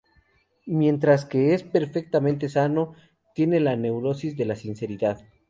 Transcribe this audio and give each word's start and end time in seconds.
Mientras 0.65 1.25
que 1.25 1.53
es 1.53 1.61
perfectamente 1.61 2.49
sano, 2.49 2.95
tiene 3.35 3.59
la 3.59 3.75
"neurosis" 3.75 4.35
de 4.35 4.45
la 4.45 4.55
sinceridad... 4.55 5.21